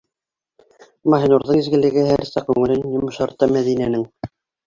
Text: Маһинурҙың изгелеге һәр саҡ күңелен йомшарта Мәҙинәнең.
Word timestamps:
Маһинурҙың 1.13 1.59
изгелеге 1.63 2.05
һәр 2.09 2.25
саҡ 2.29 2.49
күңелен 2.49 2.83
йомшарта 2.93 3.51
Мәҙинәнең. 3.57 4.09